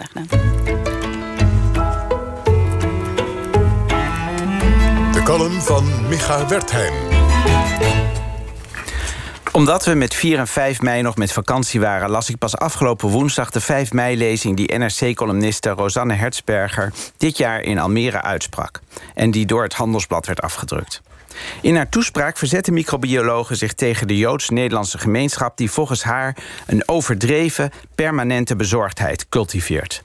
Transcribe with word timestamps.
Graag 0.00 0.08
gedaan. 0.08 0.26
De 5.12 5.22
column 5.22 5.60
van 5.60 6.08
Micha 6.08 6.46
Wertheim 6.46 6.92
omdat 9.52 9.84
we 9.84 9.94
met 9.94 10.14
4 10.14 10.38
en 10.38 10.48
5 10.48 10.80
mei 10.80 11.02
nog 11.02 11.16
met 11.16 11.32
vakantie 11.32 11.80
waren... 11.80 12.10
las 12.10 12.28
ik 12.28 12.38
pas 12.38 12.56
afgelopen 12.56 13.08
woensdag 13.08 13.50
de 13.50 13.60
5 13.60 13.92
mei-lezing... 13.92 14.56
die 14.56 14.78
NRC-columniste 14.78 15.70
Rosanne 15.70 16.14
Hertzberger 16.14 16.92
dit 17.16 17.36
jaar 17.36 17.60
in 17.60 17.78
Almere 17.78 18.22
uitsprak... 18.22 18.80
en 19.14 19.30
die 19.30 19.46
door 19.46 19.62
het 19.62 19.74
Handelsblad 19.74 20.26
werd 20.26 20.40
afgedrukt. 20.40 21.02
In 21.62 21.76
haar 21.76 21.88
toespraak 21.88 22.36
verzette 22.36 22.72
microbiologen 22.72 23.56
zich 23.56 23.72
tegen 23.72 24.06
de 24.06 24.16
Joods-Nederlandse 24.16 24.98
gemeenschap... 24.98 25.56
die 25.56 25.70
volgens 25.70 26.02
haar 26.02 26.36
een 26.66 26.88
overdreven, 26.88 27.70
permanente 27.94 28.56
bezorgdheid 28.56 29.28
cultiveert. 29.28 30.02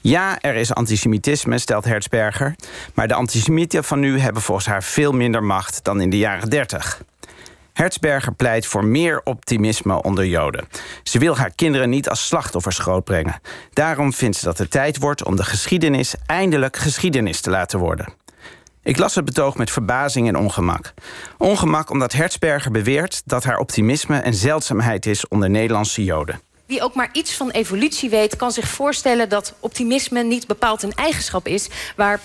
Ja, 0.00 0.40
er 0.40 0.54
is 0.54 0.74
antisemitisme, 0.74 1.58
stelt 1.58 1.84
Hertzberger... 1.84 2.54
maar 2.94 3.08
de 3.08 3.14
antisemieten 3.14 3.84
van 3.84 4.00
nu 4.00 4.18
hebben 4.18 4.42
volgens 4.42 4.66
haar 4.66 4.82
veel 4.82 5.12
minder 5.12 5.44
macht 5.44 5.84
dan 5.84 6.00
in 6.00 6.10
de 6.10 6.18
jaren 6.18 6.50
30. 6.50 7.02
Hertzberger 7.74 8.32
pleit 8.32 8.66
voor 8.66 8.84
meer 8.84 9.20
optimisme 9.24 10.02
onder 10.02 10.26
Joden. 10.26 10.68
Ze 11.02 11.18
wil 11.18 11.36
haar 11.36 11.50
kinderen 11.50 11.90
niet 11.90 12.08
als 12.08 12.26
slachtoffers 12.26 12.78
grootbrengen. 12.78 13.40
Daarom 13.72 14.12
vindt 14.12 14.36
ze 14.36 14.44
dat 14.44 14.58
het 14.58 14.70
tijd 14.70 14.98
wordt 14.98 15.24
om 15.24 15.36
de 15.36 15.44
geschiedenis 15.44 16.14
eindelijk 16.26 16.76
geschiedenis 16.76 17.40
te 17.40 17.50
laten 17.50 17.78
worden. 17.78 18.23
Ik 18.84 18.98
las 18.98 19.14
het 19.14 19.24
betoog 19.24 19.56
met 19.56 19.70
verbazing 19.70 20.28
en 20.28 20.36
ongemak. 20.36 20.94
Ongemak 21.38 21.90
omdat 21.90 22.12
Hertzberger 22.12 22.70
beweert 22.70 23.22
dat 23.24 23.44
haar 23.44 23.58
optimisme 23.58 24.24
een 24.24 24.34
zeldzaamheid 24.34 25.06
is 25.06 25.28
onder 25.28 25.50
Nederlandse 25.50 26.04
Joden. 26.04 26.40
Wie 26.66 26.82
ook 26.82 26.94
maar 26.94 27.08
iets 27.12 27.36
van 27.36 27.50
evolutie 27.50 28.10
weet, 28.10 28.36
kan 28.36 28.52
zich 28.52 28.68
voorstellen 28.68 29.28
dat 29.28 29.54
optimisme 29.60 30.22
niet 30.22 30.46
bepaald 30.46 30.82
een 30.82 30.92
eigenschap 30.92 31.46
is 31.46 31.68
waar 31.96 32.20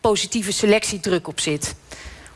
positieve 0.00 0.52
selectie 0.52 1.00
druk 1.00 1.28
op 1.28 1.40
zit. 1.40 1.74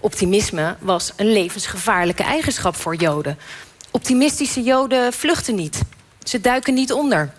Optimisme 0.01 0.77
was 0.81 1.13
een 1.17 1.33
levensgevaarlijke 1.33 2.23
eigenschap 2.23 2.77
voor 2.77 2.95
Joden. 2.95 3.39
Optimistische 3.91 4.63
Joden 4.63 5.13
vluchten 5.13 5.55
niet. 5.55 5.81
Ze 6.23 6.41
duiken 6.41 6.75
niet 6.75 6.93
onder. 6.93 7.33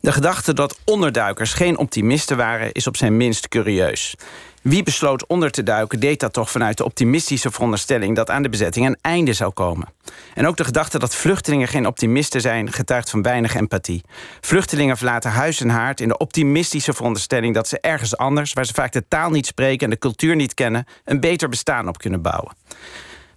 De 0.00 0.12
gedachte 0.12 0.52
dat 0.52 0.78
onderduikers 0.84 1.52
geen 1.52 1.78
optimisten 1.78 2.36
waren... 2.36 2.72
is 2.72 2.86
op 2.86 2.96
zijn 2.96 3.16
minst 3.16 3.48
curieus. 3.48 4.14
Wie 4.60 4.82
besloot 4.82 5.26
onder 5.26 5.50
te 5.50 5.62
duiken 5.62 6.00
deed 6.00 6.20
dat 6.20 6.32
toch 6.32 6.50
vanuit 6.50 6.76
de 6.76 6.84
optimistische 6.84 7.50
veronderstelling... 7.50 8.16
dat 8.16 8.30
aan 8.30 8.42
de 8.42 8.48
bezetting 8.48 8.86
een 8.86 8.98
einde 9.00 9.32
zou 9.32 9.52
komen. 9.52 9.88
En 10.34 10.46
ook 10.46 10.56
de 10.56 10.64
gedachte 10.64 10.98
dat 10.98 11.14
vluchtelingen 11.14 11.68
geen 11.68 11.86
optimisten 11.86 12.40
zijn... 12.40 12.72
getuigt 12.72 13.10
van 13.10 13.22
weinig 13.22 13.54
empathie. 13.54 14.02
Vluchtelingen 14.40 14.96
verlaten 14.96 15.30
huis 15.30 15.60
en 15.60 15.68
haard 15.68 16.00
in 16.00 16.08
de 16.08 16.18
optimistische 16.18 16.92
veronderstelling... 16.92 17.54
dat 17.54 17.68
ze 17.68 17.80
ergens 17.80 18.16
anders, 18.16 18.52
waar 18.52 18.66
ze 18.66 18.74
vaak 18.74 18.92
de 18.92 19.04
taal 19.08 19.30
niet 19.30 19.46
spreken... 19.46 19.84
en 19.84 19.90
de 19.90 19.98
cultuur 19.98 20.36
niet 20.36 20.54
kennen, 20.54 20.84
een 21.04 21.20
beter 21.20 21.48
bestaan 21.48 21.88
op 21.88 21.98
kunnen 21.98 22.22
bouwen. 22.22 22.52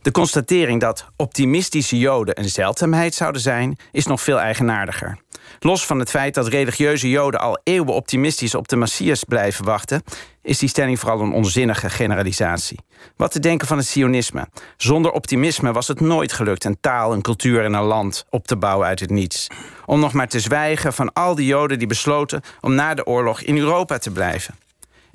De 0.03 0.11
constatering 0.11 0.81
dat 0.81 1.05
optimistische 1.15 1.97
Joden 1.97 2.39
een 2.39 2.49
zeldzaamheid 2.49 3.15
zouden 3.15 3.41
zijn, 3.41 3.77
is 3.91 4.05
nog 4.05 4.21
veel 4.21 4.39
eigenaardiger. 4.39 5.17
Los 5.59 5.85
van 5.85 5.99
het 5.99 6.09
feit 6.09 6.33
dat 6.33 6.47
religieuze 6.47 7.09
Joden 7.09 7.39
al 7.39 7.59
eeuwen 7.63 7.93
optimistisch 7.93 8.55
op 8.55 8.67
de 8.67 8.75
Messias 8.75 9.23
blijven 9.23 9.65
wachten, 9.65 10.03
is 10.41 10.57
die 10.57 10.69
stelling 10.69 10.99
vooral 10.99 11.19
een 11.19 11.31
onzinnige 11.31 11.89
generalisatie. 11.89 12.79
Wat 13.15 13.31
te 13.31 13.39
denken 13.39 13.67
van 13.67 13.77
het 13.77 13.87
Sionisme? 13.87 14.47
Zonder 14.77 15.11
optimisme 15.11 15.71
was 15.71 15.87
het 15.87 15.99
nooit 15.99 16.33
gelukt 16.33 16.63
een 16.63 16.79
taal, 16.79 17.13
een 17.13 17.21
cultuur 17.21 17.63
en 17.63 17.73
een 17.73 17.83
land 17.83 18.25
op 18.29 18.47
te 18.47 18.55
bouwen 18.57 18.87
uit 18.87 18.99
het 18.99 19.09
niets. 19.09 19.47
Om 19.85 19.99
nog 19.99 20.13
maar 20.13 20.27
te 20.27 20.39
zwijgen 20.39 20.93
van 20.93 21.13
al 21.13 21.35
die 21.35 21.45
Joden 21.45 21.79
die 21.79 21.87
besloten 21.87 22.41
om 22.61 22.75
na 22.75 22.93
de 22.93 23.05
oorlog 23.05 23.41
in 23.41 23.57
Europa 23.57 23.97
te 23.97 24.11
blijven. 24.11 24.55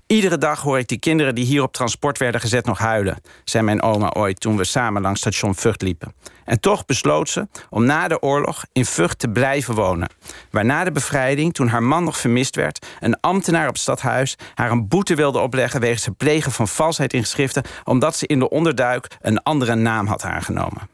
Iedere 0.09 0.39
dag 0.39 0.61
hoor 0.61 0.79
ik 0.79 0.89
die 0.89 0.99
kinderen 0.99 1.35
die 1.35 1.45
hier 1.45 1.63
op 1.63 1.73
transport 1.73 2.19
werden 2.19 2.41
gezet 2.41 2.67
nog 2.67 2.79
huilen, 2.79 3.21
zei 3.45 3.65
mijn 3.65 3.83
oma 3.83 4.11
ooit 4.11 4.41
toen 4.41 4.57
we 4.57 4.65
samen 4.65 5.03
langs 5.03 5.21
station 5.21 5.55
Vught 5.55 5.83
liepen. 5.83 6.15
En 6.45 6.61
toch 6.61 6.85
besloot 6.85 7.29
ze 7.29 7.49
om 7.71 7.85
na 7.85 8.09
de 8.09 8.23
oorlog 8.23 8.65
in 8.73 8.85
Vught 8.85 9.19
te 9.19 9.29
blijven 9.29 9.75
wonen. 9.75 10.11
Waarna 10.51 10.85
de 10.85 10.93
bevrijding, 10.93 11.55
toen 11.55 11.69
haar 11.69 11.83
man 11.83 12.05
nog 12.05 12.17
vermist 12.17 12.57
werd, 12.57 12.87
een 13.01 13.21
ambtenaar 13.21 13.69
op 13.69 13.77
stadhuis 13.77 14.37
haar 14.55 14.71
een 14.71 14.89
boete 14.89 15.15
wilde 15.15 15.39
opleggen 15.39 15.81
wegens 15.81 16.05
het 16.05 16.17
plegen 16.17 16.53
van 16.53 16.69
valsheid 16.69 17.13
in 17.13 17.23
geschriften, 17.23 17.65
omdat 17.85 18.17
ze 18.17 18.27
in 18.27 18.39
de 18.39 18.49
onderduik 18.49 19.17
een 19.21 19.43
andere 19.43 19.75
naam 19.75 20.07
had 20.07 20.23
aangenomen. 20.23 20.89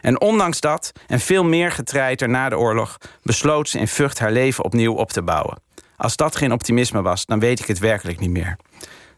En 0.00 0.20
ondanks 0.20 0.60
dat, 0.60 0.92
en 1.06 1.20
veel 1.20 1.44
meer 1.44 1.72
getreiter 1.72 2.28
na 2.28 2.48
de 2.48 2.58
oorlog, 2.58 2.98
besloot 3.22 3.68
ze 3.68 3.78
in 3.78 3.88
Vught 3.88 4.18
haar 4.18 4.32
leven 4.32 4.64
opnieuw 4.64 4.94
op 4.94 5.10
te 5.10 5.22
bouwen. 5.22 5.58
Als 5.98 6.16
dat 6.16 6.36
geen 6.36 6.52
optimisme 6.52 7.02
was, 7.02 7.26
dan 7.26 7.40
weet 7.40 7.60
ik 7.60 7.66
het 7.66 7.78
werkelijk 7.78 8.20
niet 8.20 8.30
meer. 8.30 8.56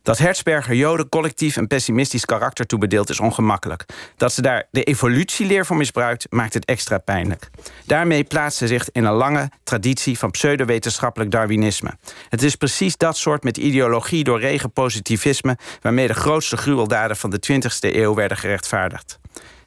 Dat 0.03 0.19
Hertzberger 0.19 0.75
Joden 0.75 1.09
collectief 1.09 1.57
een 1.57 1.67
pessimistisch 1.67 2.25
karakter 2.25 2.67
toebedeelt 2.67 3.09
is 3.11 3.21
ongemakkelijk. 3.21 3.85
Dat 4.17 4.33
ze 4.33 4.43
daar 4.43 4.67
de 4.71 4.83
evolutieleer 4.83 5.67
voor 5.67 5.77
misbruikt, 5.77 6.27
maakt 6.31 6.55
het 6.55 6.65
extra 6.65 6.99
pijnlijk. 6.99 7.51
Daarmee 7.87 8.25
plaatst 8.25 8.59
ze 8.59 8.67
zich 8.67 8.89
in 8.93 9.05
een 9.05 9.13
lange 9.13 9.51
traditie 9.65 10.19
van 10.19 10.31
pseudowetenschappelijk 10.31 11.31
Darwinisme. 11.31 11.97
Het 12.29 12.43
is 12.43 12.57
precies 12.57 12.97
dat 12.97 13.17
soort 13.17 13.45
met 13.45 13.57
ideologie 13.57 14.25
doorregen 14.25 14.73
positivisme 14.73 15.59
waarmee 15.81 16.07
de 16.07 16.15
grootste 16.15 16.57
gruweldaden 16.57 17.17
van 17.17 17.31
de 17.31 17.41
20e 17.53 17.95
eeuw 17.95 18.15
werden 18.15 18.37
gerechtvaardigd. 18.37 19.19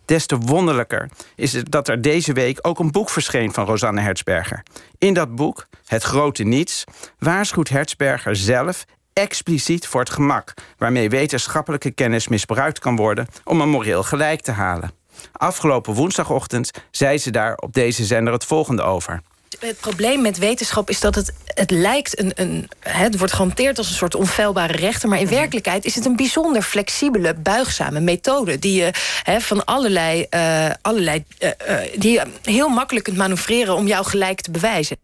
Des 0.05 0.25
te 0.25 0.37
wonderlijker 0.37 1.09
is 1.35 1.53
het 1.53 1.71
dat 1.71 1.87
er 1.87 2.01
deze 2.01 2.33
week 2.33 2.59
ook 2.61 2.79
een 2.79 2.91
boek 2.91 3.09
verscheen 3.09 3.53
van 3.53 3.65
Rosanne 3.65 4.01
Hertzberger. 4.01 4.63
In 4.97 5.13
dat 5.13 5.35
boek, 5.35 5.67
Het 5.85 6.03
Grote 6.03 6.43
Niets, 6.43 6.83
waarschuwt 7.19 7.69
Hertzberger 7.69 8.35
zelf 8.35 8.85
expliciet 9.13 9.87
voor 9.87 9.99
het 9.99 10.09
gemak 10.09 10.53
waarmee 10.77 11.09
wetenschappelijke 11.09 11.91
kennis 11.91 12.27
misbruikt 12.27 12.79
kan 12.79 12.95
worden 12.95 13.27
om 13.43 13.61
een 13.61 13.69
moreel 13.69 14.03
gelijk 14.03 14.41
te 14.41 14.51
halen. 14.51 14.91
Afgelopen 15.31 15.93
woensdagochtend 15.93 16.71
zei 16.91 17.17
ze 17.17 17.31
daar 17.31 17.55
op 17.55 17.73
deze 17.73 18.05
zender 18.05 18.33
het 18.33 18.45
volgende 18.45 18.81
over. 18.81 19.21
Het 19.59 19.79
probleem 19.79 20.21
met 20.21 20.37
wetenschap 20.37 20.89
is 20.89 20.99
dat 20.99 21.15
het, 21.15 21.33
het 21.45 21.71
lijkt 21.71 22.19
een, 22.19 22.31
een. 22.35 22.69
Het 22.79 23.17
wordt 23.17 23.33
gehanteerd 23.33 23.77
als 23.77 23.89
een 23.89 23.95
soort 23.95 24.15
onfeilbare 24.15 24.73
rechter. 24.73 25.09
Maar 25.09 25.19
in 25.19 25.25
mhm. 25.25 25.33
werkelijkheid 25.33 25.85
is 25.85 25.95
het 25.95 26.05
een 26.05 26.15
bijzonder 26.15 26.61
flexibele, 26.61 27.33
buigzame 27.33 27.99
methode. 27.99 28.59
Die 28.59 28.83
je 28.83 28.91
van 29.39 29.65
allerlei. 29.65 30.25
Uh, 30.29 30.69
allerlei 30.81 31.23
uh, 31.39 31.49
die 31.95 32.11
je 32.11 32.23
heel 32.41 32.69
makkelijk 32.69 33.05
kunt 33.05 33.17
manoeuvreren 33.17 33.75
om 33.75 33.87
jou 33.87 34.05
gelijk 34.05 34.41
te 34.41 34.51
bewijzen. 34.51 34.97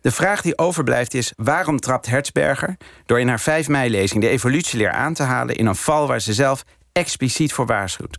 De 0.00 0.10
vraag 0.10 0.40
die 0.42 0.58
overblijft 0.58 1.14
is: 1.14 1.32
waarom 1.36 1.80
trapt 1.80 2.06
Hertzberger 2.06 2.76
door 3.06 3.20
in 3.20 3.28
haar 3.28 3.40
5 3.40 3.68
mei-lezing 3.68 4.22
de 4.22 4.28
evolutieleer 4.28 4.90
aan 4.90 5.14
te 5.14 5.22
halen 5.22 5.56
in 5.56 5.66
een 5.66 5.76
val 5.76 6.06
waar 6.06 6.20
ze 6.20 6.32
zelf 6.32 6.64
expliciet 6.92 7.52
voor 7.52 7.66
waarschuwt? 7.66 8.18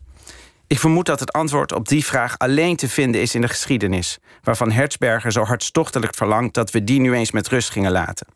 Ik 0.68 0.80
vermoed 0.80 1.06
dat 1.06 1.20
het 1.20 1.34
antwoord 1.34 1.72
op 1.74 1.88
die 1.88 2.06
vraag 2.06 2.38
alleen 2.38 2.76
te 2.76 2.90
vinden 2.90 3.22
is 3.22 3.36
in 3.36 3.42
de 3.42 3.48
geschiedenis, 3.48 4.18
waarvan 4.44 4.72
Hertzberger 4.72 5.32
zo 5.32 5.44
hartstochtelijk 5.44 6.16
verlangt 6.16 6.54
dat 6.54 6.72
we 6.72 6.84
die 6.84 7.00
nu 7.00 7.14
eens 7.14 7.32
met 7.32 7.48
rust 7.48 7.70
gingen 7.70 7.92
laten. 7.92 8.28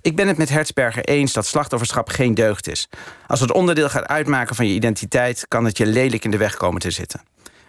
Ik 0.00 0.16
ben 0.16 0.28
het 0.28 0.36
met 0.36 0.48
Hertzberger 0.48 1.04
eens 1.04 1.32
dat 1.32 1.46
slachtofferschap 1.46 2.08
geen 2.08 2.34
deugd 2.34 2.68
is. 2.68 2.88
Als 3.26 3.40
het 3.40 3.52
onderdeel 3.52 3.88
gaat 3.88 4.06
uitmaken 4.06 4.56
van 4.56 4.66
je 4.66 4.74
identiteit, 4.74 5.48
kan 5.48 5.64
het 5.64 5.76
je 5.76 5.86
lelijk 5.86 6.24
in 6.24 6.30
de 6.30 6.36
weg 6.36 6.54
komen 6.54 6.80
te 6.80 6.90
zitten. 6.90 7.22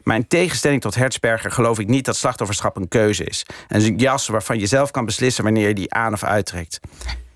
Maar 0.04 0.16
in 0.16 0.28
tegenstelling 0.28 0.82
tot 0.82 0.96
Hertzberger 0.96 1.52
geloof 1.52 1.80
ik 1.80 1.88
niet 1.88 2.06
dat 2.06 2.16
slachtofferschap 2.16 2.76
een 2.76 2.88
keuze 2.88 3.24
is. 3.24 3.46
Een 3.68 3.98
jas 3.98 4.28
waarvan 4.28 4.60
je 4.60 4.66
zelf 4.66 4.92
kan 4.92 5.06
beslissen 5.06 5.44
wanneer 5.44 5.68
je 5.68 5.74
die 5.74 5.94
aan 5.94 6.14
of 6.14 6.24
uittrekt. 6.24 6.80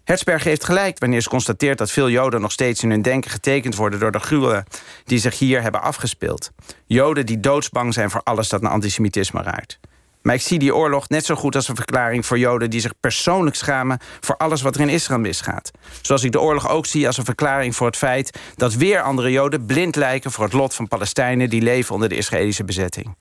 Hertzberg 0.09 0.43
heeft 0.43 0.63
gelijk 0.63 0.99
wanneer 0.99 1.21
ze 1.21 1.29
constateert 1.29 1.77
dat 1.77 1.91
veel 1.91 2.09
Joden 2.09 2.41
nog 2.41 2.51
steeds 2.51 2.83
in 2.83 2.89
hun 2.89 3.01
denken 3.01 3.31
getekend 3.31 3.75
worden 3.75 3.99
door 3.99 4.11
de 4.11 4.19
gruwelen 4.19 4.65
die 5.03 5.19
zich 5.19 5.39
hier 5.39 5.61
hebben 5.61 5.81
afgespeeld. 5.81 6.51
Joden 6.85 7.25
die 7.25 7.39
doodsbang 7.39 7.93
zijn 7.93 8.09
voor 8.09 8.21
alles 8.23 8.49
dat 8.49 8.61
naar 8.61 8.71
antisemitisme 8.71 9.41
ruikt. 9.41 9.79
Maar 10.21 10.35
ik 10.35 10.41
zie 10.41 10.59
die 10.59 10.75
oorlog 10.75 11.09
net 11.09 11.25
zo 11.25 11.35
goed 11.35 11.55
als 11.55 11.67
een 11.67 11.75
verklaring 11.75 12.25
voor 12.25 12.39
Joden 12.39 12.69
die 12.69 12.79
zich 12.79 12.99
persoonlijk 12.99 13.55
schamen 13.55 13.99
voor 14.19 14.37
alles 14.37 14.61
wat 14.61 14.75
er 14.75 14.81
in 14.81 14.89
Israël 14.89 15.19
misgaat. 15.19 15.71
Zoals 16.01 16.23
ik 16.23 16.31
de 16.31 16.41
oorlog 16.41 16.69
ook 16.69 16.85
zie 16.85 17.07
als 17.07 17.17
een 17.17 17.25
verklaring 17.25 17.75
voor 17.75 17.87
het 17.87 17.97
feit 17.97 18.39
dat 18.55 18.73
weer 18.73 19.01
andere 19.01 19.31
Joden 19.31 19.65
blind 19.65 19.95
lijken 19.95 20.31
voor 20.31 20.43
het 20.43 20.53
lot 20.53 20.75
van 20.75 20.87
Palestijnen 20.87 21.49
die 21.49 21.61
leven 21.61 21.93
onder 21.93 22.09
de 22.09 22.17
Israëlische 22.17 22.63
bezetting. 22.63 23.15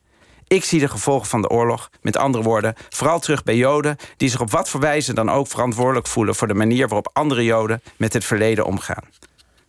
Ik 0.49 0.65
zie 0.65 0.81
de 0.81 0.89
gevolgen 0.89 1.29
van 1.29 1.43
de 1.43 1.49
oorlog, 1.49 1.91
met 2.03 2.17
andere 2.17 2.45
woorden, 2.45 2.75
vooral 2.89 3.21
terug 3.21 3.43
bij 3.43 3.57
Joden 3.57 3.97
die 4.17 4.29
zich 4.29 4.41
op 4.41 4.51
wat 4.51 4.69
voor 4.69 4.81
wijze 4.81 5.15
dan 5.15 5.31
ook 5.31 5.47
verantwoordelijk 5.47 6.07
voelen 6.07 6.35
voor 6.35 6.49
de 6.49 6.55
manier 6.55 6.89
waarop 6.89 7.11
andere 7.13 7.45
Joden 7.45 7.83
met 7.97 8.13
het 8.13 8.25
verleden 8.25 8.65
omgaan. 8.65 9.05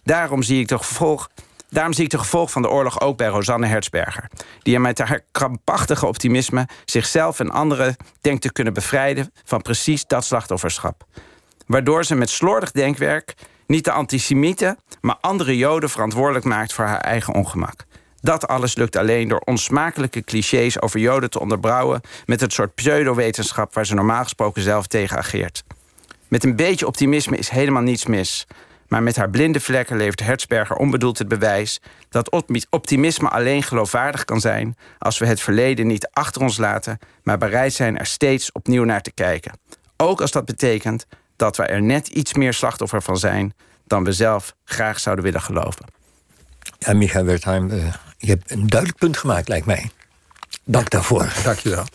Daarom 0.03 0.43
zie 0.43 0.59
ik 0.59 0.67
de 0.67 0.77
gevolg, 0.77 1.29
Daarom 1.69 1.93
zie 1.93 2.03
ik 2.03 2.09
de 2.09 2.17
gevolg 2.17 2.51
van 2.51 2.61
de 2.61 2.69
oorlog 2.69 3.01
ook 3.01 3.17
bij 3.17 3.27
Rosanne 3.27 3.67
Hertzberger. 3.67 4.29
Die 4.61 4.75
er 4.75 4.81
met 4.81 4.97
haar 4.97 5.21
krampachtige 5.31 6.05
optimisme 6.05 6.67
zichzelf 6.85 7.39
en 7.39 7.51
anderen 7.51 7.95
denkt 8.21 8.41
te 8.41 8.51
kunnen 8.51 8.73
bevrijden 8.73 9.31
van 9.43 9.61
precies 9.61 10.05
dat 10.05 10.25
slachtofferschap. 10.25 11.05
Waardoor 11.65 12.05
ze 12.05 12.15
met 12.15 12.29
slordig 12.29 12.71
denkwerk 12.71 13.35
niet 13.67 13.85
de 13.85 13.91
antisemieten, 13.91 14.77
maar 15.01 15.17
andere 15.21 15.57
Joden 15.57 15.89
verantwoordelijk 15.89 16.45
maakt 16.45 16.73
voor 16.73 16.85
haar 16.85 17.01
eigen 17.01 17.33
ongemak. 17.33 17.85
Dat 18.21 18.47
alles 18.47 18.75
lukt 18.75 18.95
alleen 18.95 19.27
door 19.27 19.39
onsmakelijke 19.39 20.23
clichés 20.23 20.81
over 20.81 20.99
Joden 20.99 21.29
te 21.29 21.39
onderbouwen 21.39 22.01
met 22.25 22.41
het 22.41 22.53
soort 22.53 22.75
pseudowetenschap 22.75 23.73
waar 23.73 23.85
ze 23.85 23.93
normaal 23.93 24.23
gesproken 24.23 24.61
zelf 24.61 24.87
tegen 24.87 25.17
ageert. 25.17 25.63
Met 26.27 26.43
een 26.43 26.55
beetje 26.55 26.87
optimisme 26.87 27.37
is 27.37 27.49
helemaal 27.49 27.81
niets 27.81 28.05
mis. 28.05 28.47
Maar 28.87 29.03
met 29.03 29.15
haar 29.15 29.29
blinde 29.29 29.59
vlekken 29.59 29.97
levert 29.97 30.19
Hertzberger 30.19 30.75
onbedoeld 30.75 31.17
het 31.17 31.27
bewijs 31.27 31.81
dat 32.09 32.45
optimisme 32.69 33.29
alleen 33.29 33.63
geloofwaardig 33.63 34.25
kan 34.25 34.39
zijn 34.39 34.77
als 34.97 35.17
we 35.17 35.25
het 35.25 35.41
verleden 35.41 35.87
niet 35.87 36.09
achter 36.13 36.41
ons 36.41 36.57
laten, 36.57 36.99
maar 37.23 37.37
bereid 37.37 37.73
zijn 37.73 37.97
er 37.97 38.05
steeds 38.05 38.51
opnieuw 38.51 38.83
naar 38.83 39.01
te 39.01 39.11
kijken. 39.11 39.51
Ook 39.97 40.21
als 40.21 40.31
dat 40.31 40.45
betekent 40.45 41.05
dat 41.35 41.57
we 41.57 41.63
er 41.63 41.81
net 41.81 42.07
iets 42.07 42.33
meer 42.33 42.53
slachtoffer 42.53 43.01
van 43.01 43.17
zijn 43.17 43.53
dan 43.85 44.03
we 44.03 44.11
zelf 44.11 44.55
graag 44.63 44.99
zouden 44.99 45.25
willen 45.25 45.41
geloven. 45.41 45.85
Ja, 46.79 46.93
Michael 46.93 47.25
Wertheim, 47.25 47.69
uh, 47.69 47.93
je 48.19 48.29
hebt 48.29 48.51
een 48.51 48.67
duidelijk 48.67 48.99
punt 48.99 49.17
gemaakt, 49.17 49.47
lijkt 49.47 49.65
mij. 49.65 49.91
Dank 50.63 50.89
daarvoor. 50.89 51.33
Dank 51.43 51.59
je 51.59 51.69
wel. 51.69 51.85